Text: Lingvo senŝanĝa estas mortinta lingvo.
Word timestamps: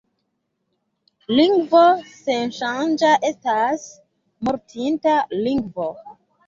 Lingvo 1.39 1.83
senŝanĝa 2.13 3.13
estas 3.33 3.87
mortinta 4.51 5.19
lingvo. 5.47 5.97